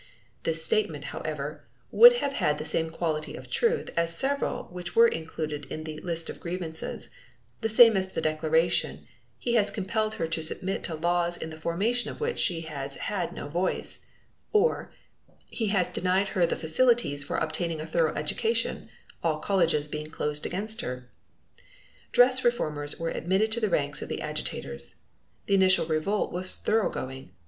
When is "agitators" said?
24.23-24.95